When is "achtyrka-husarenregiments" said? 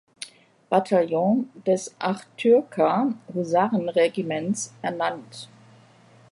1.99-4.71